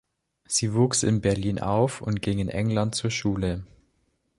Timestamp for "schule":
3.11-3.63